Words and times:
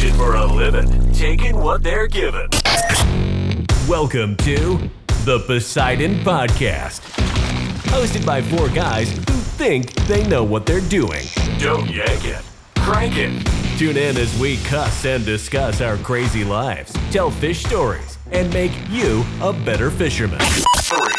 fishing 0.00 0.16
for 0.16 0.34
a 0.34 0.46
living, 0.46 1.12
taking 1.12 1.56
what 1.56 1.82
they're 1.82 2.06
given. 2.06 2.48
Welcome 3.86 4.34
to 4.36 4.90
the 5.24 5.42
Poseidon 5.46 6.14
Podcast, 6.20 7.00
hosted 7.90 8.24
by 8.24 8.40
four 8.40 8.68
guys 8.70 9.10
who 9.10 9.34
think 9.58 9.92
they 10.06 10.26
know 10.26 10.42
what 10.42 10.64
they're 10.64 10.80
doing. 10.80 11.22
Don't 11.58 11.90
yank 11.90 12.24
it, 12.24 12.42
crank 12.76 13.16
it. 13.16 13.46
Tune 13.78 13.98
in 13.98 14.16
as 14.16 14.38
we 14.38 14.56
cuss 14.58 15.04
and 15.04 15.24
discuss 15.26 15.82
our 15.82 15.98
crazy 15.98 16.44
lives, 16.44 16.94
tell 17.10 17.30
fish 17.30 17.62
stories, 17.62 18.16
and 18.32 18.50
make 18.54 18.72
you 18.88 19.24
a 19.42 19.52
better 19.52 19.90
fisherman. 19.90 20.40
Three, 20.78 21.12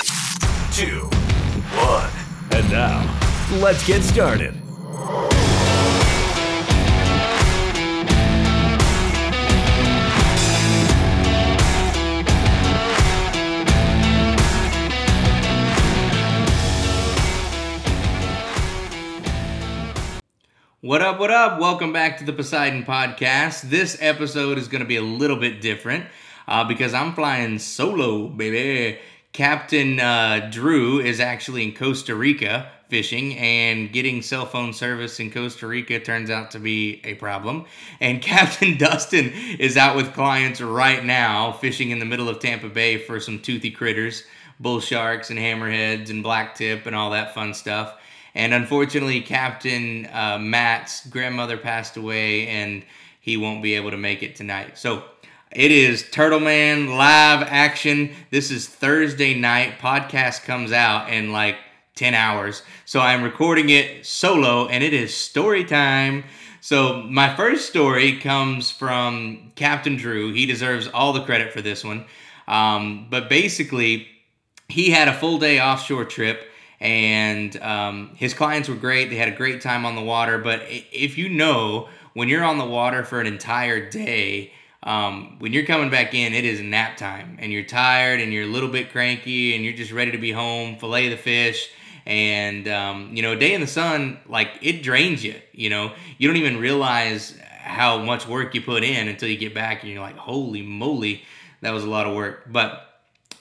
two, 0.72 1.02
one. 1.78 2.10
And 2.52 2.72
now, 2.72 3.20
let's 3.60 3.86
get 3.86 4.02
started. 4.02 4.61
What 20.84 21.04
up, 21.04 21.20
what 21.20 21.30
up? 21.30 21.60
Welcome 21.60 21.94
back 21.94 22.18
to 22.18 22.24
the 22.24 22.34
Poseidon 22.34 22.84
Podcast. 22.86 23.62
This 23.62 23.96
episode 24.02 24.58
is 24.58 24.68
going 24.68 24.82
to 24.82 24.88
be 24.88 24.96
a 24.96 25.02
little 25.04 25.38
bit 25.38 25.62
different 25.62 26.08
uh, 26.48 26.64
because 26.64 26.96
I'm 26.96 27.14
flying 27.14 27.60
solo, 27.60 28.28
baby. 28.28 28.98
Captain 29.32 30.00
uh, 30.00 30.50
Drew 30.52 31.00
is 31.00 31.20
actually 31.20 31.66
in 31.66 31.76
Costa 31.76 32.16
Rica 32.16 32.72
fishing, 32.90 33.38
and 33.38 33.94
getting 33.94 34.24
cell 34.24 34.48
phone 34.48 34.74
service 34.74 35.20
in 35.20 35.30
Costa 35.30 35.68
Rica 35.68 36.00
turns 36.00 36.32
out 36.32 36.50
to 36.52 36.60
be 36.60 37.00
a 37.04 37.14
problem. 37.14 37.66
And 38.00 38.20
Captain 38.24 38.76
Dustin 38.76 39.32
is 39.60 39.78
out 39.78 39.96
with 39.96 40.16
clients 40.16 40.62
right 40.62 41.06
now 41.06 41.52
fishing 41.52 41.92
in 41.92 42.00
the 42.00 42.06
middle 42.06 42.28
of 42.28 42.40
Tampa 42.40 42.70
Bay 42.70 42.98
for 42.98 43.20
some 43.20 43.38
toothy 43.38 43.70
critters, 43.70 44.24
bull 44.60 44.80
sharks 44.80 45.30
and 45.30 45.38
hammerheads 45.38 46.10
and 46.10 46.26
blacktip 46.26 46.88
and 46.88 46.96
all 46.96 47.12
that 47.12 47.36
fun 47.36 47.54
stuff. 47.54 48.00
And 48.34 48.54
unfortunately, 48.54 49.22
Captain 49.22 50.08
uh, 50.08 50.38
Matt's 50.40 51.06
grandmother 51.08 51.58
passed 51.58 51.98
away, 51.98 52.48
and 52.48 52.84
he 53.20 53.38
won't 53.38 53.62
be 53.62 53.76
able 53.76 53.92
to 53.92 53.98
make 53.98 54.24
it 54.24 54.36
tonight. 54.36 54.78
So 54.78 55.04
it 55.52 55.72
is 55.72 56.10
Turtle 56.12 56.40
Man 56.40 56.96
live 56.96 57.46
action. 57.50 58.14
This 58.30 58.52
is 58.52 58.68
Thursday 58.68 59.34
night. 59.34 59.80
Podcast 59.80 60.44
comes 60.44 60.72
out 60.72 61.12
in 61.12 61.34
like 61.34 61.58
10 61.96 62.14
hours. 62.14 62.64
So 62.86 63.02
I'm 63.02 63.22
recording 63.22 63.70
it 63.70 64.06
solo, 64.06 64.68
and 64.68 64.84
it 64.84 64.94
is 64.94 65.16
story 65.16 65.66
time. 65.66 66.24
So 66.62 67.02
my 67.04 67.36
first 67.36 67.68
story 67.68 68.18
comes 68.18 68.72
from 68.72 69.52
Captain 69.56 69.98
Drew. 69.98 70.32
He 70.32 70.46
deserves 70.46 70.88
all 70.88 71.12
the 71.12 71.24
credit 71.24 71.52
for 71.52 71.62
this 71.62 71.84
one. 71.84 72.06
Um, 72.48 73.08
but 73.10 73.30
basically, 73.30 74.08
he 74.70 74.92
had 74.92 75.08
a 75.08 75.14
full 75.14 75.38
day 75.38 75.60
offshore 75.60 76.06
trip 76.06 76.51
and 76.82 77.56
um, 77.62 78.10
his 78.16 78.34
clients 78.34 78.68
were 78.68 78.76
great. 78.76 79.12
They 79.12 79.16
had 79.16 79.30
a 79.30 79.36
great 79.36 79.62
time 79.62 79.86
on 79.86 79.96
the 79.96 80.02
water. 80.02 80.40
But 80.40 80.64
if 80.68 81.16
you 81.16 81.30
know, 81.30 81.88
when 82.14 82.28
you're 82.28 82.44
on 82.44 82.58
the 82.58 82.66
water 82.66 83.04
for 83.04 83.22
an 83.22 83.28
entire 83.28 83.88
day, 83.88 84.52
um, 84.82 85.38
when 85.38 85.54
you're 85.54 85.66
coming 85.66 85.92
back 85.92 86.16
in, 86.16 86.34
it 86.34 86.44
is 86.44 86.60
nap 86.60 86.98
time, 86.98 87.38
and 87.40 87.52
you're 87.52 87.64
tired, 87.64 88.20
and 88.20 88.34
you're 88.34 88.46
a 88.46 88.52
little 88.52 88.68
bit 88.68 88.92
cranky, 88.92 89.54
and 89.54 89.64
you're 89.64 89.76
just 89.76 89.92
ready 89.92 90.12
to 90.12 90.18
be 90.18 90.32
home, 90.32 90.76
fillet 90.78 91.10
the 91.10 91.18
fish, 91.18 91.70
and 92.08 92.68
um, 92.68 93.12
you 93.14 93.22
know, 93.22 93.34
a 93.34 93.36
day 93.36 93.54
in 93.54 93.62
the 93.62 93.68
sun, 93.68 94.20
like 94.28 94.50
it 94.64 94.82
drains 94.82 95.24
you. 95.24 95.36
You 95.52 95.70
know, 95.70 95.94
you 96.18 96.28
don't 96.28 96.38
even 96.38 96.60
realize 96.60 97.38
how 97.60 98.00
much 98.00 98.28
work 98.28 98.56
you 98.56 98.62
put 98.62 98.84
in 98.84 99.08
until 99.08 99.30
you 99.30 99.38
get 99.38 99.54
back, 99.54 99.84
and 99.84 99.92
you're 99.92 100.02
like, 100.02 100.18
holy 100.18 100.64
moly, 100.64 101.22
that 101.62 101.70
was 101.70 101.84
a 101.84 101.90
lot 101.90 102.08
of 102.08 102.16
work. 102.16 102.52
But 102.52 102.91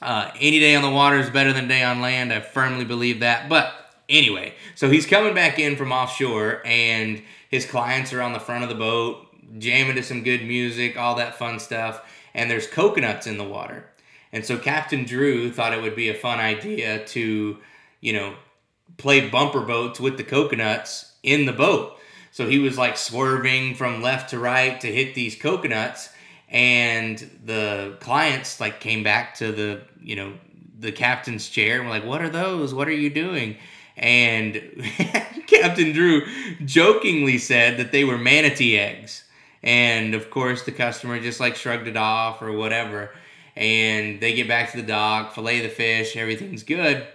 uh, 0.03 0.31
any 0.41 0.59
day 0.59 0.75
on 0.75 0.83
the 0.83 0.91
water 0.91 1.19
is 1.19 1.31
better 1.31 1.53
than 1.53 1.69
day 1.69 1.83
on 1.83 2.01
land. 2.01 2.33
I 2.33 2.41
firmly 2.41 2.85
believe 2.85 3.21
that. 3.21 3.49
But 3.49 3.73
anyway, 4.09 4.55
so 4.75 4.91
he's 4.91 5.07
coming 5.07 5.35
back 5.35 5.59
in 5.59 5.77
from 5.77 5.93
offshore, 5.93 6.63
and 6.65 7.23
his 7.51 7.67
clients 7.67 8.13
are 8.13 8.23
on 8.23 8.33
the 8.33 8.41
front 8.41 8.63
of 8.63 8.69
the 8.69 8.75
boat, 8.75 9.27
jamming 9.59 9.97
to 9.97 10.03
some 10.03 10.23
good 10.23 10.43
music, 10.43 10.97
all 10.97 11.17
that 11.17 11.39
fun 11.39 11.59
stuff. 11.59 12.03
And 12.35 12.51
there's 12.51 12.67
coconuts 12.67 13.27
in 13.27 13.39
the 13.39 13.45
water. 13.45 13.85
And 14.33 14.47
so 14.47 14.57
Captain 14.57 15.05
Drew 15.05 15.51
thought 15.51 15.73
it 15.73 15.83
would 15.83 15.97
be 15.97 16.09
a 16.09 16.15
fun 16.15 16.39
idea 16.39 17.05
to, 17.07 17.59
you 18.01 18.13
know, 18.13 18.35
play 18.97 19.29
bumper 19.29 19.63
boats 19.63 19.99
with 19.99 20.17
the 20.17 20.25
coconuts 20.25 21.13
in 21.23 21.47
the 21.47 21.53
boat. 21.53 21.99
So 22.31 22.49
he 22.49 22.61
was 22.61 22.79
like 22.79 22.97
swerving 22.97 23.75
from 23.75 24.03
left 24.03 24.31
to 24.31 24.39
right 24.39 24.81
to 24.81 24.87
hit 24.87 25.15
these 25.15 25.35
coconuts 25.35 26.11
and 26.51 27.19
the 27.45 27.97
clients 28.01 28.61
like 28.61 28.81
came 28.81 29.03
back 29.03 29.37
to 29.37 29.53
the 29.53 29.83
you 30.03 30.17
know 30.17 30.33
the 30.79 30.91
captain's 30.91 31.49
chair 31.49 31.77
and 31.77 31.85
were 31.85 31.95
like 31.95 32.05
what 32.05 32.21
are 32.21 32.29
those? 32.29 32.75
What 32.75 32.89
are 32.89 32.93
you 32.93 33.11
doing? 33.11 33.57
And 33.97 34.55
captain 35.47 35.93
drew 35.93 36.27
jokingly 36.65 37.39
said 37.39 37.79
that 37.79 37.93
they 37.93 38.05
were 38.05 38.19
manatee 38.19 38.79
eggs. 38.79 39.25
And 39.63 40.15
of 40.15 40.31
course 40.31 40.65
the 40.65 40.73
customer 40.73 41.21
just 41.21 41.39
like 41.39 41.55
shrugged 41.55 41.87
it 41.87 41.97
off 41.97 42.43
or 42.43 42.53
whatever. 42.53 43.11
And 43.55 44.21
they 44.21 44.35
get 44.35 44.49
back 44.49 44.71
to 44.73 44.79
the 44.79 44.87
dock 44.87 45.35
fillet 45.35 45.61
the 45.61 45.69
fish 45.69 46.17
everything's 46.17 46.65
good. 46.65 47.07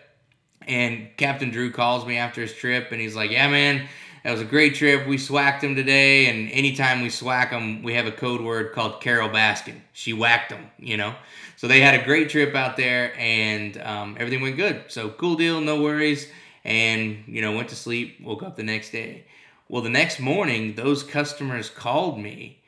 And 0.68 1.10
captain 1.18 1.50
drew 1.52 1.72
calls 1.72 2.06
me 2.06 2.18
after 2.18 2.42
his 2.42 2.54
trip 2.54 2.92
and 2.92 3.02
he's 3.02 3.16
like 3.16 3.32
yeah 3.32 3.50
man 3.50 3.88
that 4.26 4.32
was 4.32 4.42
a 4.42 4.46
great 4.46 4.74
trip. 4.74 5.06
We 5.06 5.20
swacked 5.20 5.62
them 5.62 5.76
today, 5.76 6.26
and 6.26 6.50
anytime 6.50 7.02
we 7.02 7.12
swack 7.12 7.52
them, 7.52 7.84
we 7.84 7.94
have 7.94 8.08
a 8.08 8.12
code 8.12 8.42
word 8.42 8.72
called 8.74 9.00
Carole 9.00 9.30
Baskin. 9.30 9.82
She 9.94 10.14
whacked 10.14 10.50
them, 10.50 10.72
you 10.80 10.98
know. 10.98 11.14
So 11.58 11.68
they 11.68 11.80
had 11.80 11.94
a 11.94 12.04
great 12.04 12.30
trip 12.30 12.56
out 12.56 12.76
there, 12.76 13.14
and 13.20 13.80
um, 13.84 14.18
everything 14.20 14.42
went 14.42 14.58
good. 14.58 14.86
So 14.88 15.10
cool 15.10 15.36
deal, 15.36 15.62
no 15.62 15.80
worries. 15.80 16.28
And 16.64 17.24
you 17.28 17.44
know, 17.44 17.56
went 17.56 17.70
to 17.70 17.76
sleep, 17.76 18.20
woke 18.20 18.42
up 18.42 18.56
the 18.56 18.64
next 18.64 18.90
day. 18.90 19.26
Well, 19.70 19.84
the 19.84 19.92
next 19.92 20.20
morning, 20.20 20.74
those 20.74 21.04
customers 21.04 21.70
called 21.70 22.20
me, 22.20 22.64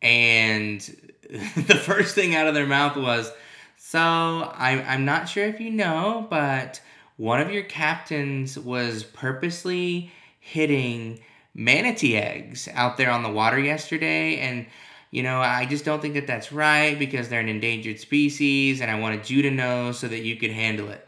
and 0.00 0.80
the 1.28 1.82
first 1.84 2.14
thing 2.14 2.36
out 2.36 2.46
of 2.46 2.54
their 2.54 2.68
mouth 2.68 2.96
was, 2.96 3.32
"So 3.78 3.98
I'm 3.98 4.84
I'm 4.86 5.04
not 5.04 5.28
sure 5.28 5.46
if 5.46 5.58
you 5.58 5.70
know, 5.72 6.28
but." 6.30 6.80
One 7.16 7.42
of 7.42 7.50
your 7.50 7.64
captains 7.64 8.58
was 8.58 9.04
purposely 9.04 10.10
hitting 10.52 11.20
manatee 11.54 12.16
eggs 12.16 12.68
out 12.72 12.96
there 12.96 13.10
on 13.10 13.22
the 13.22 13.30
water 13.30 13.58
yesterday. 13.58 14.38
And 14.38 14.66
you 15.10 15.22
know 15.24 15.40
i 15.40 15.66
just 15.66 15.84
don't 15.84 16.00
think 16.00 16.14
that 16.14 16.26
that's 16.26 16.52
right 16.52 16.98
because 16.98 17.28
they're 17.28 17.40
an 17.40 17.48
endangered 17.48 17.98
species 17.98 18.80
and 18.80 18.90
i 18.90 18.98
wanted 18.98 19.28
you 19.28 19.42
to 19.42 19.50
know 19.50 19.90
so 19.90 20.06
that 20.06 20.20
you 20.20 20.36
could 20.36 20.52
handle 20.52 20.88
it. 20.88 21.06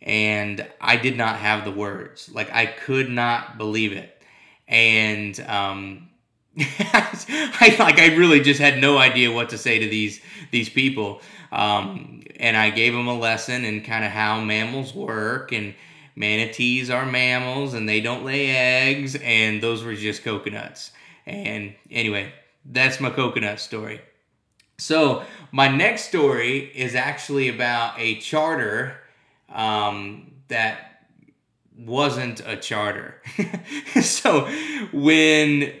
And 0.00 0.66
i 0.80 0.96
did 0.96 1.16
not 1.16 1.36
have 1.36 1.64
the 1.64 1.72
words. 1.72 2.30
Like 2.32 2.52
i 2.52 2.66
could 2.66 3.10
not 3.10 3.58
believe 3.58 3.92
it. 3.92 4.22
And 4.66 5.38
um 5.40 6.08
I 6.58 7.76
like 7.78 7.98
I 8.00 8.16
really 8.16 8.40
just 8.40 8.60
had 8.60 8.80
no 8.80 8.98
idea 8.98 9.30
what 9.30 9.50
to 9.50 9.58
say 9.58 9.78
to 9.78 9.86
these 9.88 10.20
these 10.50 10.68
people, 10.68 11.20
um, 11.52 12.22
and 12.40 12.56
I 12.56 12.70
gave 12.70 12.92
them 12.92 13.06
a 13.06 13.16
lesson 13.16 13.64
in 13.64 13.82
kind 13.84 14.04
of 14.04 14.10
how 14.10 14.40
mammals 14.40 14.92
work 14.92 15.52
and 15.52 15.74
manatees 16.18 16.90
are 16.90 17.06
mammals 17.06 17.74
and 17.74 17.88
they 17.88 18.00
don't 18.00 18.24
lay 18.24 18.50
eggs, 18.50 19.14
and 19.14 19.62
those 19.62 19.84
were 19.84 19.94
just 19.94 20.24
coconuts. 20.24 20.90
And 21.26 21.74
anyway, 21.90 22.32
that's 22.64 23.00
my 23.00 23.10
coconut 23.10 23.60
story. 23.60 24.00
So, 24.78 25.22
my 25.50 25.68
next 25.68 26.08
story 26.08 26.58
is 26.58 26.94
actually 26.94 27.48
about 27.48 27.98
a 27.98 28.16
charter 28.16 28.96
um, 29.48 30.32
that 30.48 31.04
wasn't 31.76 32.40
a 32.46 32.56
charter. 32.56 33.20
so, 34.02 34.46
when 34.92 35.72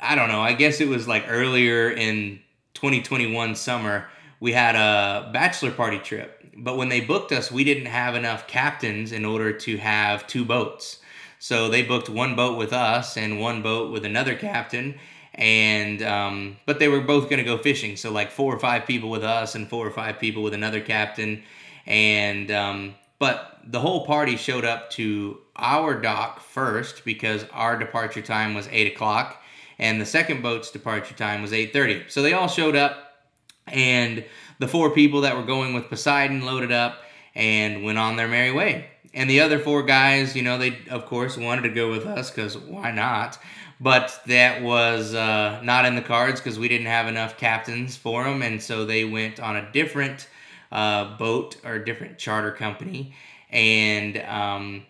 I 0.00 0.14
don't 0.14 0.28
know, 0.28 0.40
I 0.40 0.52
guess 0.52 0.80
it 0.80 0.88
was 0.88 1.08
like 1.08 1.24
earlier 1.28 1.90
in 1.90 2.40
2021 2.74 3.54
summer, 3.54 4.08
we 4.40 4.52
had 4.52 4.76
a 4.76 5.30
bachelor 5.32 5.70
party 5.70 5.98
trip 5.98 6.41
but 6.56 6.76
when 6.76 6.88
they 6.88 7.00
booked 7.00 7.32
us, 7.32 7.50
we 7.50 7.64
didn't 7.64 7.86
have 7.86 8.14
enough 8.14 8.46
captains 8.46 9.12
in 9.12 9.24
order 9.24 9.52
to 9.52 9.76
have 9.78 10.26
two 10.26 10.44
boats. 10.44 10.98
So 11.38 11.68
they 11.68 11.82
booked 11.82 12.08
one 12.08 12.36
boat 12.36 12.56
with 12.56 12.72
us 12.72 13.16
and 13.16 13.40
one 13.40 13.62
boat 13.62 13.90
with 13.90 14.04
another 14.04 14.36
captain, 14.36 14.94
and 15.34 16.00
um, 16.02 16.56
but 16.66 16.78
they 16.78 16.88
were 16.88 17.00
both 17.00 17.24
going 17.24 17.38
to 17.38 17.44
go 17.44 17.58
fishing. 17.58 17.96
So 17.96 18.12
like 18.12 18.30
four 18.30 18.54
or 18.54 18.60
five 18.60 18.86
people 18.86 19.10
with 19.10 19.24
us 19.24 19.54
and 19.54 19.68
four 19.68 19.84
or 19.86 19.90
five 19.90 20.20
people 20.20 20.42
with 20.42 20.54
another 20.54 20.80
captain, 20.80 21.42
and 21.84 22.50
um, 22.52 22.94
but 23.18 23.58
the 23.64 23.80
whole 23.80 24.06
party 24.06 24.36
showed 24.36 24.64
up 24.64 24.90
to 24.90 25.38
our 25.56 26.00
dock 26.00 26.40
first 26.40 27.04
because 27.04 27.44
our 27.52 27.76
departure 27.76 28.22
time 28.22 28.54
was 28.54 28.68
eight 28.70 28.92
o'clock, 28.92 29.42
and 29.80 30.00
the 30.00 30.06
second 30.06 30.42
boat's 30.42 30.70
departure 30.70 31.14
time 31.14 31.42
was 31.42 31.52
eight 31.52 31.72
thirty. 31.72 32.04
So 32.08 32.22
they 32.22 32.34
all 32.34 32.48
showed 32.48 32.76
up, 32.76 33.24
and 33.66 34.24
the 34.58 34.68
four 34.68 34.90
people 34.90 35.22
that 35.22 35.36
were 35.36 35.44
going 35.44 35.74
with 35.74 35.88
Poseidon 35.88 36.42
loaded 36.42 36.72
up 36.72 37.02
and 37.34 37.84
went 37.84 37.98
on 37.98 38.16
their 38.16 38.28
merry 38.28 38.52
way. 38.52 38.86
And 39.14 39.28
the 39.28 39.40
other 39.40 39.58
four 39.58 39.82
guys, 39.82 40.34
you 40.34 40.42
know, 40.42 40.58
they 40.58 40.78
of 40.90 41.06
course 41.06 41.36
wanted 41.36 41.62
to 41.62 41.68
go 41.70 41.90
with 41.90 42.06
us 42.06 42.30
because 42.30 42.56
why 42.56 42.90
not? 42.90 43.38
but 43.82 44.20
that 44.26 44.62
was 44.62 45.12
uh, 45.12 45.60
not 45.64 45.84
in 45.84 45.96
the 45.96 46.02
cards 46.02 46.40
because 46.40 46.56
we 46.56 46.68
didn't 46.68 46.86
have 46.86 47.08
enough 47.08 47.36
captains 47.36 47.96
for 47.96 48.22
them, 48.22 48.40
and 48.40 48.62
so 48.62 48.84
they 48.84 49.04
went 49.04 49.40
on 49.40 49.56
a 49.56 49.72
different 49.72 50.28
uh, 50.70 51.16
boat 51.16 51.56
or 51.64 51.74
a 51.74 51.84
different 51.84 52.16
charter 52.16 52.52
company, 52.52 53.12
and 53.50 54.18
um, 54.18 54.84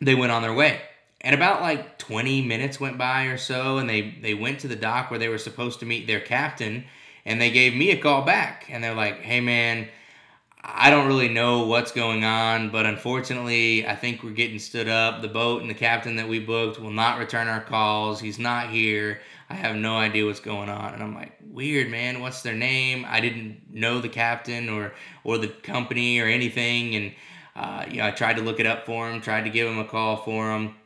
they 0.00 0.14
went 0.14 0.30
on 0.30 0.42
their 0.42 0.52
way. 0.52 0.82
And 1.22 1.34
about 1.34 1.62
like 1.62 1.98
20 1.98 2.42
minutes 2.42 2.78
went 2.78 2.98
by 2.98 3.24
or 3.24 3.38
so, 3.38 3.78
and 3.78 3.88
they, 3.88 4.14
they 4.20 4.34
went 4.34 4.60
to 4.60 4.68
the 4.68 4.76
dock 4.76 5.10
where 5.10 5.18
they 5.18 5.28
were 5.28 5.38
supposed 5.38 5.80
to 5.80 5.86
meet 5.86 6.06
their 6.06 6.20
captain, 6.20 6.84
and 7.28 7.38
they 7.38 7.50
gave 7.50 7.76
me 7.76 7.90
a 7.90 7.96
call 7.98 8.22
back. 8.22 8.66
And 8.70 8.82
they're 8.82 8.94
like, 8.94 9.20
hey 9.20 9.40
man, 9.40 9.86
I 10.64 10.88
don't 10.88 11.06
really 11.06 11.28
know 11.28 11.66
what's 11.66 11.92
going 11.92 12.24
on, 12.24 12.70
but 12.70 12.86
unfortunately, 12.86 13.86
I 13.86 13.94
think 13.94 14.22
we're 14.22 14.30
getting 14.30 14.58
stood 14.58 14.88
up. 14.88 15.20
The 15.20 15.28
boat 15.28 15.60
and 15.60 15.68
the 15.68 15.74
captain 15.74 16.16
that 16.16 16.26
we 16.26 16.40
booked 16.40 16.80
will 16.80 16.90
not 16.90 17.18
return 17.18 17.46
our 17.46 17.60
calls. 17.60 18.18
He's 18.18 18.38
not 18.38 18.70
here. 18.70 19.20
I 19.50 19.54
have 19.54 19.76
no 19.76 19.96
idea 19.96 20.24
what's 20.24 20.40
going 20.40 20.70
on. 20.70 20.94
And 20.94 21.02
I'm 21.02 21.14
like, 21.14 21.36
weird, 21.42 21.90
man. 21.90 22.20
What's 22.20 22.40
their 22.40 22.54
name? 22.54 23.04
I 23.06 23.20
didn't 23.20 23.60
know 23.70 24.00
the 24.00 24.08
captain 24.08 24.70
or 24.70 24.94
or 25.22 25.36
the 25.36 25.48
company 25.48 26.18
or 26.20 26.26
anything. 26.26 26.94
And 26.96 27.14
uh, 27.54 27.84
you 27.90 27.98
know, 27.98 28.06
I 28.06 28.10
tried 28.10 28.38
to 28.38 28.42
look 28.42 28.58
it 28.58 28.66
up 28.66 28.86
for 28.86 29.10
him, 29.10 29.20
tried 29.20 29.44
to 29.44 29.50
give 29.50 29.68
him 29.68 29.78
a 29.78 29.84
call 29.84 30.16
for 30.16 30.50
him. 30.50 30.76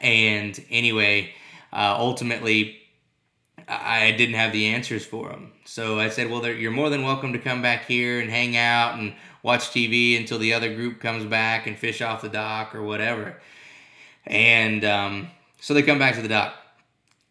And 0.00 0.64
anyway, 0.70 1.34
uh, 1.72 1.96
ultimately, 1.98 2.83
I 3.68 4.12
didn't 4.12 4.34
have 4.34 4.52
the 4.52 4.66
answers 4.66 5.04
for 5.04 5.28
them. 5.28 5.52
So 5.64 5.98
I 5.98 6.08
said, 6.08 6.30
well, 6.30 6.46
you're 6.46 6.70
more 6.70 6.90
than 6.90 7.02
welcome 7.02 7.32
to 7.32 7.38
come 7.38 7.62
back 7.62 7.86
here 7.86 8.20
and 8.20 8.30
hang 8.30 8.56
out 8.56 8.98
and 8.98 9.14
watch 9.42 9.70
TV 9.70 10.18
until 10.18 10.38
the 10.38 10.52
other 10.52 10.74
group 10.74 11.00
comes 11.00 11.24
back 11.24 11.66
and 11.66 11.78
fish 11.78 12.02
off 12.02 12.22
the 12.22 12.28
dock 12.28 12.74
or 12.74 12.82
whatever. 12.82 13.40
And 14.26 14.84
um, 14.84 15.28
so 15.60 15.74
they 15.74 15.82
come 15.82 15.98
back 15.98 16.14
to 16.16 16.22
the 16.22 16.28
dock. 16.28 16.54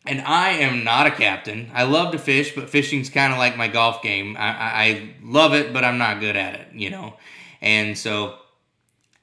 And 0.05 0.21
I 0.21 0.49
am 0.49 0.83
not 0.83 1.07
a 1.07 1.11
captain. 1.11 1.71
I 1.73 1.83
love 1.83 2.11
to 2.11 2.19
fish, 2.19 2.53
but 2.55 2.69
fishing's 2.69 3.09
kind 3.09 3.31
of 3.31 3.39
like 3.39 3.55
my 3.55 3.69
golf 3.69 4.01
game. 4.01 4.35
I, 4.37 4.49
I, 4.49 4.83
I 4.83 5.09
love 5.23 5.53
it, 5.53 5.71
but 5.71 5.85
I'm 5.85 5.97
not 5.97 6.19
good 6.19 6.35
at 6.35 6.55
it, 6.55 6.67
you 6.73 6.89
know? 6.89 7.15
And 7.61 7.97
so 7.97 8.37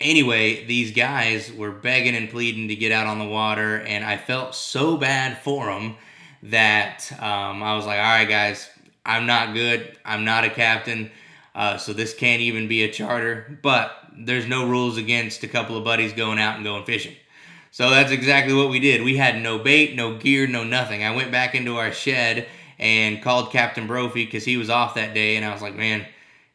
anyway, 0.00 0.64
these 0.64 0.92
guys 0.92 1.52
were 1.52 1.70
begging 1.70 2.16
and 2.16 2.30
pleading 2.30 2.68
to 2.68 2.76
get 2.76 2.92
out 2.92 3.06
on 3.06 3.18
the 3.18 3.26
water, 3.26 3.80
and 3.80 4.04
I 4.04 4.16
felt 4.16 4.54
so 4.54 4.96
bad 4.96 5.38
for 5.38 5.66
them 5.66 5.96
that 6.44 7.10
um, 7.18 7.62
I 7.62 7.76
was 7.76 7.86
like, 7.86 7.98
all 7.98 8.04
right, 8.04 8.28
guys, 8.28 8.68
I'm 9.04 9.26
not 9.26 9.54
good. 9.54 9.96
I'm 10.04 10.24
not 10.24 10.44
a 10.44 10.50
captain. 10.50 11.10
Uh, 11.54 11.76
so 11.76 11.92
this 11.92 12.14
can't 12.14 12.40
even 12.40 12.68
be 12.68 12.82
a 12.84 12.92
charter. 12.92 13.58
But 13.62 13.92
there's 14.16 14.46
no 14.46 14.68
rules 14.68 14.96
against 14.96 15.42
a 15.42 15.48
couple 15.48 15.76
of 15.76 15.84
buddies 15.84 16.12
going 16.12 16.38
out 16.38 16.56
and 16.56 16.64
going 16.64 16.84
fishing. 16.84 17.14
So 17.72 17.90
that's 17.90 18.10
exactly 18.10 18.54
what 18.54 18.70
we 18.70 18.80
did. 18.80 19.02
We 19.02 19.16
had 19.16 19.40
no 19.40 19.58
bait, 19.58 19.94
no 19.94 20.16
gear, 20.16 20.46
no 20.46 20.64
nothing. 20.64 21.04
I 21.04 21.14
went 21.14 21.30
back 21.30 21.54
into 21.54 21.76
our 21.76 21.92
shed 21.92 22.48
and 22.78 23.22
called 23.22 23.52
Captain 23.52 23.86
Brophy 23.86 24.24
because 24.24 24.44
he 24.44 24.56
was 24.56 24.70
off 24.70 24.94
that 24.94 25.14
day. 25.14 25.36
And 25.36 25.44
I 25.44 25.52
was 25.52 25.62
like, 25.62 25.76
man, 25.76 26.04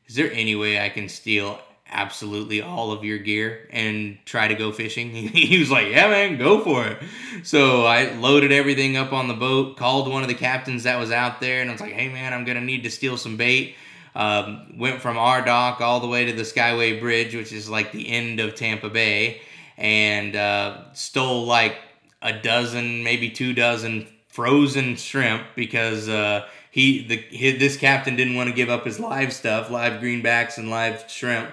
is 0.08 0.16
there 0.16 0.32
any 0.32 0.56
way 0.56 0.80
I 0.80 0.90
can 0.90 1.08
steal 1.08 1.60
absolutely 1.96 2.62
all 2.62 2.92
of 2.92 3.04
your 3.04 3.18
gear 3.18 3.68
and 3.72 4.18
try 4.26 4.48
to 4.48 4.56
go 4.56 4.72
fishing? 4.72 5.10
he 5.14 5.58
was 5.58 5.72
like, 5.72 5.88
Yeah, 5.88 6.10
man, 6.10 6.38
go 6.38 6.64
for 6.64 6.86
it. 6.86 6.98
So 7.44 7.86
I 7.86 8.12
loaded 8.14 8.52
everything 8.52 8.98
up 8.98 9.14
on 9.14 9.28
the 9.28 9.34
boat, 9.34 9.78
called 9.78 10.12
one 10.12 10.22
of 10.22 10.28
the 10.28 10.36
captains 10.36 10.84
that 10.84 11.00
was 11.00 11.12
out 11.12 11.40
there, 11.40 11.62
and 11.62 11.70
I 11.70 11.74
was 11.74 11.82
like, 11.82 11.94
Hey, 11.94 12.10
man, 12.10 12.34
I'm 12.34 12.46
going 12.46 12.58
to 12.58 12.64
need 12.64 12.84
to 12.84 12.92
steal 12.92 13.18
some 13.18 13.38
bait. 13.38 13.76
Um, 14.14 14.78
went 14.78 15.02
from 15.02 15.18
our 15.18 15.44
dock 15.44 15.82
all 15.82 16.00
the 16.00 16.08
way 16.08 16.26
to 16.26 16.34
the 16.34 16.44
Skyway 16.44 17.02
Bridge, 17.02 17.36
which 17.36 17.52
is 17.52 17.70
like 17.70 17.92
the 17.92 18.08
end 18.10 18.40
of 18.40 18.56
Tampa 18.56 18.90
Bay, 18.90 19.42
and 19.78 20.36
uh, 20.36 20.94
stole 20.94 21.46
like 21.46 21.78
a 22.22 22.32
dozen, 22.32 23.04
maybe 23.04 23.30
two 23.30 23.54
dozen 23.54 24.08
frozen 24.30 24.98
shrimp 24.98 25.44
because 25.56 26.10
uh, 26.10 26.46
he 26.70 27.08
the 27.08 27.16
his, 27.16 27.58
this 27.58 27.78
captain 27.78 28.18
didn't 28.18 28.36
want 28.36 28.50
to 28.50 28.56
give 28.56 28.70
up 28.70 28.86
his 28.86 29.00
live 29.00 29.32
stuff, 29.32 29.70
live 29.72 30.02
greenbacks 30.02 30.58
and 30.58 30.70
live 30.70 31.06
shrimp. 31.10 31.50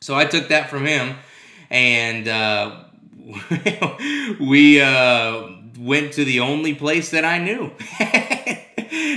So 0.00 0.14
I 0.14 0.24
took 0.24 0.48
that 0.48 0.70
from 0.70 0.86
him, 0.86 1.16
and 1.70 2.28
uh, 2.28 2.84
we 4.40 4.80
uh, 4.80 5.48
went 5.78 6.12
to 6.14 6.24
the 6.24 6.40
only 6.40 6.74
place 6.74 7.10
that 7.10 7.24
I 7.24 7.38
knew. 7.38 7.72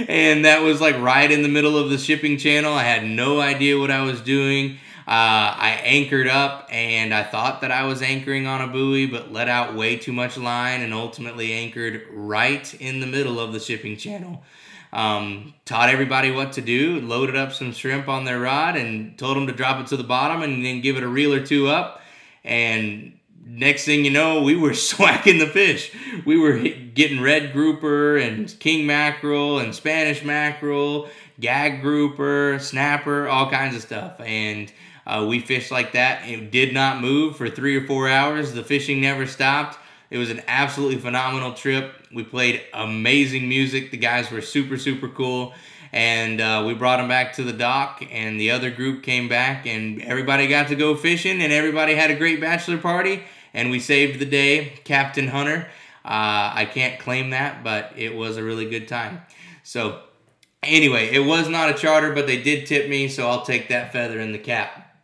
and 0.08 0.46
that 0.46 0.62
was 0.62 0.82
like 0.82 0.98
right 1.00 1.32
in 1.32 1.44
the 1.44 1.50
middle 1.50 1.78
of 1.78 1.90
the 1.90 1.98
shipping 1.98 2.38
channel. 2.38 2.74
I 2.74 2.84
had 2.84 3.04
no 3.04 3.40
idea 3.40 3.78
what 3.78 3.92
I 3.92 4.02
was 4.02 4.22
doing. 4.22 4.78
Uh, 5.08 5.54
I 5.58 5.82
anchored 5.84 6.28
up 6.28 6.68
and 6.72 7.14
I 7.14 7.24
thought 7.24 7.62
that 7.62 7.72
I 7.72 7.86
was 7.86 8.02
anchoring 8.02 8.48
on 8.48 8.62
a 8.62 8.68
buoy, 8.68 9.08
but 9.08 9.32
let 9.32 9.50
out 9.50 9.76
way 9.76 9.98
too 9.98 10.14
much 10.14 10.38
line 10.38 10.82
and 10.82 10.94
ultimately 10.94 11.54
anchored 11.54 12.06
right 12.12 12.74
in 12.76 13.00
the 13.00 13.08
middle 13.08 13.40
of 13.40 13.52
the 13.52 13.60
shipping 13.60 13.98
channel. 13.98 14.44
Um, 14.94 15.54
taught 15.66 15.90
everybody 15.90 16.32
what 16.32 16.54
to 16.54 16.62
do, 16.62 17.00
loaded 17.00 17.36
up 17.36 17.54
some 17.54 17.72
shrimp 17.72 18.08
on 18.10 18.26
their 18.26 18.40
rod, 18.40 18.76
and 18.76 19.18
told 19.18 19.38
them 19.38 19.48
to 19.48 19.54
drop 19.54 19.80
it 19.80 19.88
to 19.88 19.98
the 19.98 20.04
bottom 20.04 20.42
and 20.42 20.66
then 20.66 20.82
give 20.82 20.98
it 20.98 21.04
a 21.04 21.08
reel 21.08 21.34
or 21.34 21.46
two 21.46 21.68
up. 21.68 22.02
And 22.44 23.18
next 23.46 23.86
thing 23.86 24.06
you 24.06 24.12
know, 24.12 24.42
we 24.42 24.56
were 24.56 24.74
swacking 24.92 25.40
the 25.40 25.48
fish. 25.48 25.94
We 26.26 26.38
were 26.38 26.58
getting 26.58 27.22
red 27.22 27.54
grouper 27.54 28.18
and 28.18 28.54
king 28.60 28.86
mackerel 28.86 29.60
and 29.60 29.74
Spanish 29.74 30.24
mackerel, 30.24 31.10
gag 31.40 31.82
grouper, 31.82 32.58
snapper, 32.60 33.28
all 33.28 33.50
kinds 33.50 33.76
of 33.76 33.82
stuff. 33.82 34.20
And 34.20 34.72
uh, 35.06 35.26
we 35.28 35.40
fished 35.40 35.72
like 35.72 35.94
that. 35.94 36.28
It 36.28 36.52
did 36.52 36.74
not 36.74 37.02
move 37.02 37.36
for 37.36 37.50
three 37.50 37.76
or 37.76 37.86
four 37.88 38.08
hours. 38.08 38.54
The 38.54 38.64
fishing 38.64 39.02
never 39.02 39.26
stopped. 39.26 39.78
It 40.10 40.18
was 40.18 40.30
an 40.30 40.42
absolutely 40.48 40.98
phenomenal 40.98 41.54
trip. 41.54 42.01
We 42.14 42.24
played 42.24 42.62
amazing 42.74 43.48
music. 43.48 43.92
The 43.92 43.98
guys 43.98 44.32
were 44.32 44.42
super, 44.42 44.78
super 44.78 45.08
cool. 45.08 45.54
And 45.94 46.40
uh, 46.40 46.64
we 46.66 46.74
brought 46.74 46.98
them 46.98 47.10
back 47.10 47.34
to 47.34 47.44
the 47.44 47.54
dock, 47.54 48.02
and 48.12 48.40
the 48.40 48.52
other 48.52 48.72
group 48.72 49.04
came 49.04 49.28
back, 49.28 49.66
and 49.66 50.02
everybody 50.02 50.48
got 50.48 50.70
to 50.70 50.76
go 50.76 50.96
fishing, 50.96 51.42
and 51.42 51.52
everybody 51.52 51.96
had 51.96 52.10
a 52.10 52.16
great 52.16 52.40
bachelor 52.40 52.78
party, 52.78 53.24
and 53.54 53.70
we 53.70 53.80
saved 53.80 54.20
the 54.20 54.26
day. 54.26 54.74
Captain 54.86 55.28
Hunter. 55.28 55.68
Uh, 56.04 56.52
I 56.56 56.70
can't 56.72 57.00
claim 57.00 57.32
that, 57.32 57.64
but 57.64 57.94
it 57.98 58.16
was 58.16 58.38
a 58.38 58.44
really 58.44 58.70
good 58.70 58.88
time. 58.88 59.22
So, 59.64 60.02
anyway, 60.64 61.10
it 61.10 61.20
was 61.20 61.50
not 61.50 61.70
a 61.70 61.74
charter, 61.74 62.14
but 62.14 62.26
they 62.26 62.42
did 62.42 62.66
tip 62.66 62.90
me, 62.90 63.08
so 63.08 63.28
I'll 63.28 63.46
take 63.46 63.68
that 63.68 63.92
feather 63.92 64.20
in 64.20 64.32
the 64.32 64.40
cap. 64.40 64.96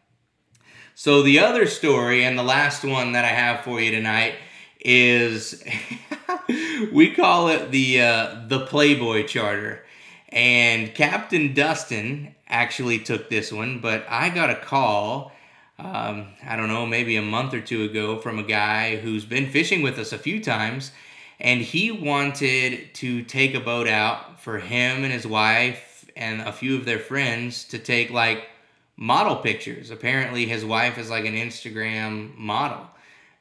So, 0.96 1.22
the 1.22 1.40
other 1.40 1.68
story, 1.68 2.24
and 2.24 2.38
the 2.38 2.44
last 2.44 2.84
one 2.84 3.12
that 3.12 3.26
I 3.26 3.30
have 3.30 3.64
for 3.64 3.80
you 3.80 3.92
tonight, 3.92 4.36
is 4.80 5.64
we 6.94 7.12
call 7.12 7.50
it 7.50 7.72
the 7.72 8.02
uh, 8.02 8.42
the 8.48 8.66
Playboy 8.66 9.26
Charter, 9.28 9.84
and 10.30 10.94
Captain 10.94 11.54
Dustin 11.54 12.36
actually 12.48 13.00
took 13.00 13.30
this 13.30 13.52
one, 13.52 13.80
but 13.80 14.06
I 14.10 14.30
got 14.30 14.50
a 14.50 14.56
call. 14.56 15.32
Um, 15.80 16.30
I 16.44 16.56
don't 16.56 16.70
know, 16.70 16.86
maybe 16.86 17.18
a 17.18 17.22
month 17.22 17.54
or 17.54 17.62
two 17.62 17.84
ago, 17.84 18.18
from 18.18 18.40
a 18.40 18.44
guy 18.44 18.96
who's 18.96 19.26
been 19.26 19.50
fishing 19.50 19.82
with 19.82 20.00
us 20.00 20.12
a 20.12 20.18
few 20.18 20.42
times, 20.42 20.92
and 21.40 21.62
he 21.62 21.92
wanted 21.92 22.94
to 22.96 23.24
take 23.24 23.54
a 23.54 23.60
boat 23.60 23.88
out 23.88 24.40
for 24.40 24.58
him 24.58 25.04
and 25.04 25.14
his 25.14 25.28
wife 25.28 26.10
and 26.16 26.42
a 26.42 26.52
few 26.52 26.76
of 26.76 26.86
their 26.86 26.98
friends 26.98 27.64
to 27.66 27.78
take 27.78 28.10
like 28.10 28.50
model 28.96 29.36
pictures. 29.36 29.92
Apparently, 29.92 30.46
his 30.46 30.66
wife 30.66 30.98
is 30.98 31.10
like 31.10 31.26
an 31.26 31.36
Instagram 31.36 32.36
model. 32.38 32.88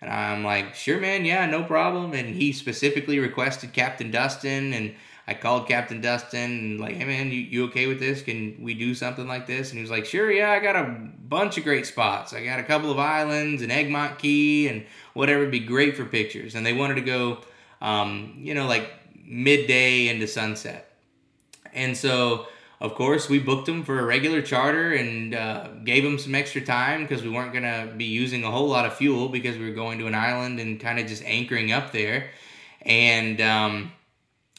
And 0.07 0.15
I'm 0.15 0.45
like, 0.45 0.75
sure, 0.75 1.01
man, 1.01 1.25
yeah, 1.25 1.47
no 1.47 1.65
problem. 1.65 2.13
And 2.13 2.29
he 2.29 2.53
specifically 2.53 3.19
requested 3.19 3.73
Captain 3.73 4.11
Dustin, 4.11 4.73
and 4.73 4.95
I 5.27 5.35
called 5.35 5.67
Captain 5.67 6.01
Dustin 6.01 6.51
and 6.51 6.81
like, 6.81 6.95
hey, 6.95 7.05
man, 7.05 7.33
you, 7.33 7.41
you 7.41 7.65
okay 7.65 7.89
with 7.89 7.99
this? 7.99 8.23
Can 8.23 8.57
we 8.61 8.75
do 8.75 8.95
something 8.95 9.27
like 9.27 9.49
this? 9.49 9.71
And 9.71 9.79
he 9.79 9.83
was 9.83 9.91
like, 9.91 10.07
sure, 10.07 10.31
yeah, 10.31 10.53
I 10.53 10.61
got 10.61 10.77
a 10.77 10.85
bunch 11.29 11.59
of 11.59 11.65
great 11.65 11.85
spots. 11.85 12.33
I 12.33 12.45
got 12.45 12.61
a 12.61 12.63
couple 12.63 12.93
of 12.93 13.01
islands 13.01 13.63
and 13.63 13.73
Egmont 13.73 14.21
Key 14.21 14.69
and 14.69 14.87
whatever 15.15 15.41
would 15.41 15.51
be 15.51 15.59
great 15.59 15.97
for 15.97 16.05
pictures. 16.05 16.55
And 16.55 16.65
they 16.65 16.73
wanted 16.73 16.95
to 16.95 17.01
go, 17.01 17.39
um, 17.83 18.37
you 18.39 18.55
know, 18.55 18.67
like 18.67 18.93
midday 19.25 20.07
into 20.07 20.29
sunset. 20.29 20.93
And 21.73 21.97
so 21.97 22.47
of 22.81 22.95
course, 22.95 23.29
we 23.29 23.39
booked 23.39 23.69
him 23.69 23.85
for 23.85 23.99
a 23.99 24.05
regular 24.05 24.43
charter 24.43 24.93
and 24.93 25.35
uh, 25.35 25.69
gave 25.85 26.05
him 26.05 26.19
some 26.19 26.35
extra 26.35 26.61
time 26.61 27.03
because 27.03 27.23
we 27.23 27.31
weren't 27.31 27.53
going 27.53 27.65
to 27.65 27.93
be 27.97 28.05
using 28.05 28.45
a 28.45 28.51
whole 28.51 28.69
lot 28.69 28.85
of 28.85 28.95
fuel 28.95 29.29
because 29.29 29.57
we 29.57 29.65
were 29.65 29.75
going 29.75 29.99
to 29.99 30.07
an 30.07 30.15
island 30.15 30.61
and 30.61 30.79
kind 30.79 30.99
of 30.99 31.07
just 31.07 31.25
anchoring 31.25 31.73
up 31.73 31.93
there. 31.93 32.31
And 32.83 33.41
um, 33.41 33.93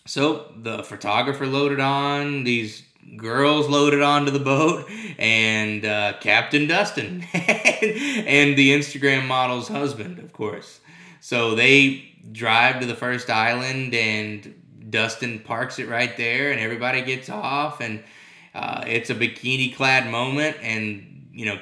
so 0.06 0.52
the 0.58 0.84
photographer 0.84 1.46
loaded 1.46 1.80
on, 1.80 2.44
these 2.44 2.84
girls 3.16 3.70
loaded 3.70 4.02
onto 4.02 4.32
the 4.32 4.40
boat, 4.40 4.90
and 5.18 5.86
uh, 5.86 6.14
Captain 6.20 6.68
Dustin 6.68 7.24
and 7.34 8.58
the 8.58 8.72
Instagram 8.72 9.28
model's 9.28 9.68
husband, 9.68 10.20
of 10.20 10.34
course. 10.34 10.80
So 11.22 11.56
they 11.56 12.16
drive 12.32 12.80
to 12.82 12.86
the 12.86 12.96
first 12.96 13.30
island 13.30 13.94
and 13.94 14.56
Dustin 14.90 15.40
parks 15.40 15.80
it 15.80 15.88
right 15.88 16.16
there, 16.18 16.52
and 16.52 16.60
everybody 16.60 17.02
gets 17.02 17.30
off, 17.30 17.82
and 17.82 18.04
uh, 18.54 18.84
it's 18.88 19.10
a 19.10 19.16
bikini 19.16 19.76
clad 19.76 20.10
moment, 20.10 20.58
and 20.62 21.28
you 21.32 21.46
know 21.46 21.60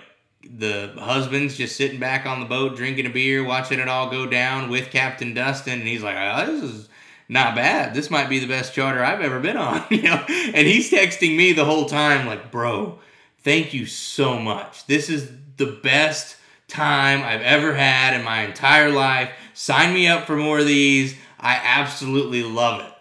the 0.48 0.94
husband's 1.00 1.58
just 1.58 1.76
sitting 1.76 2.00
back 2.00 2.26
on 2.26 2.40
the 2.40 2.46
boat 2.46 2.76
drinking 2.76 3.06
a 3.06 3.10
beer, 3.10 3.44
watching 3.44 3.80
it 3.80 3.88
all 3.88 4.10
go 4.10 4.28
down 4.28 4.70
with 4.70 4.92
Captain 4.92 5.34
Dustin, 5.34 5.80
and 5.80 5.88
he's 5.88 6.04
like, 6.04 6.16
oh, 6.18 6.46
"This 6.46 6.64
is 6.64 6.90
not 7.28 7.56
bad. 7.56 7.94
This 7.94 8.12
might 8.12 8.30
be 8.30 8.40
the 8.40 8.48
best 8.48 8.74
charter 8.74 9.04
I've 9.04 9.22
ever 9.22 9.40
been 9.40 9.58
on. 9.58 9.84
You 9.96 10.04
know, 10.04 10.26
and 10.28 10.68
he's 10.68 10.92
texting 10.92 11.36
me 11.38 11.54
the 11.54 11.66
whole 11.66 11.86
time 11.86 12.28
like, 12.28 12.52
bro, 12.52 13.00
thank 13.40 13.74
you 13.74 13.86
so 13.86 14.38
much. 14.38 14.86
This 14.88 15.10
is 15.10 15.32
the 15.58 15.80
best 15.84 16.36
time 16.68 17.24
I've 17.24 17.42
ever 17.42 17.74
had 17.74 18.14
in 18.14 18.26
my 18.26 18.42
entire 18.42 18.92
life. 18.92 19.32
Sign 19.54 19.94
me 19.94 20.08
up 20.08 20.26
for 20.26 20.36
more 20.36 20.60
of 20.60 20.66
these. 20.66 21.16
I 21.40 21.60
absolutely 21.64 22.44
love 22.44 22.82
it. 22.82 22.92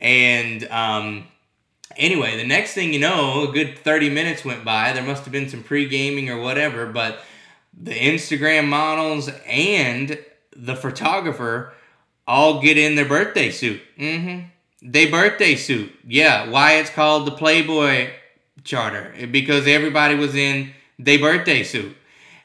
And 0.00 0.66
um, 0.68 1.26
anyway, 1.96 2.36
the 2.36 2.46
next 2.46 2.74
thing 2.74 2.92
you 2.92 3.00
know, 3.00 3.48
a 3.48 3.52
good 3.52 3.78
30 3.78 4.10
minutes 4.10 4.44
went 4.44 4.64
by. 4.64 4.92
There 4.92 5.02
must 5.02 5.24
have 5.24 5.32
been 5.32 5.48
some 5.48 5.62
pre 5.62 5.88
gaming 5.88 6.30
or 6.30 6.38
whatever, 6.38 6.86
but 6.86 7.20
the 7.78 7.92
Instagram 7.92 8.68
models 8.68 9.30
and 9.46 10.18
the 10.56 10.76
photographer 10.76 11.72
all 12.26 12.60
get 12.60 12.78
in 12.78 12.94
their 12.94 13.08
birthday 13.08 13.50
suit. 13.50 13.80
Mm-hmm. 13.98 14.46
They 14.82 15.10
birthday 15.10 15.56
suit. 15.56 15.92
Yeah. 16.06 16.48
Why 16.48 16.74
it's 16.74 16.90
called 16.90 17.26
the 17.26 17.32
Playboy 17.32 18.10
Charter? 18.64 19.14
Because 19.30 19.66
everybody 19.66 20.14
was 20.14 20.34
in 20.34 20.72
their 20.98 21.18
birthday 21.18 21.62
suit. 21.62 21.96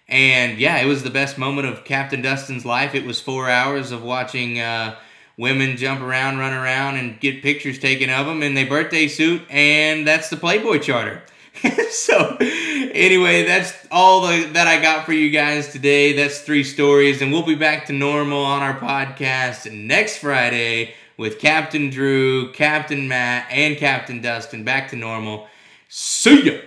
And 0.07 0.59
yeah, 0.59 0.77
it 0.77 0.85
was 0.85 1.03
the 1.03 1.09
best 1.09 1.37
moment 1.37 1.67
of 1.67 1.83
Captain 1.83 2.21
Dustin's 2.21 2.65
life. 2.65 2.93
It 2.93 3.05
was 3.05 3.19
four 3.19 3.49
hours 3.49 3.91
of 3.91 4.03
watching 4.03 4.59
uh, 4.59 4.95
women 5.37 5.77
jump 5.77 6.01
around, 6.01 6.37
run 6.37 6.53
around, 6.53 6.97
and 6.97 7.19
get 7.19 7.41
pictures 7.41 7.79
taken 7.79 8.09
of 8.09 8.25
them 8.25 8.43
in 8.43 8.53
their 8.53 8.67
birthday 8.67 9.07
suit. 9.07 9.41
And 9.49 10.07
that's 10.07 10.29
the 10.29 10.37
Playboy 10.37 10.79
Charter. 10.79 11.23
so 11.89 12.37
anyway, 12.39 13.43
that's 13.43 13.73
all 13.91 14.27
the, 14.27 14.45
that 14.53 14.67
I 14.67 14.81
got 14.81 15.05
for 15.05 15.13
you 15.13 15.29
guys 15.29 15.71
today. 15.71 16.13
That's 16.13 16.41
three 16.41 16.63
stories, 16.63 17.21
and 17.21 17.31
we'll 17.31 17.45
be 17.45 17.55
back 17.55 17.85
to 17.87 17.93
normal 17.93 18.43
on 18.43 18.61
our 18.61 18.77
podcast 18.77 19.71
next 19.71 20.17
Friday 20.17 20.93
with 21.17 21.39
Captain 21.39 21.89
Drew, 21.89 22.51
Captain 22.51 23.07
Matt, 23.07 23.47
and 23.49 23.77
Captain 23.77 24.21
Dustin. 24.21 24.63
Back 24.63 24.89
to 24.89 24.95
normal. 24.95 25.47
See 25.87 26.45
ya. 26.45 26.59